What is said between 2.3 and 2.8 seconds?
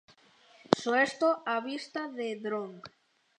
dron.